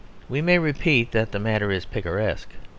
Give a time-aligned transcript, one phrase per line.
[0.27, 2.49] We may repeat that the matter is picaresque.